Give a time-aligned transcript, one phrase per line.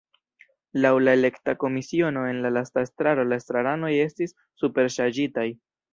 [0.85, 5.47] Laŭ la elekta komisiono en la lasta estraro la estraranoj estis “superŝarĝitaj”.